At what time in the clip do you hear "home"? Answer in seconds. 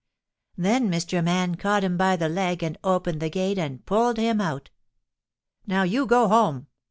6.27-6.65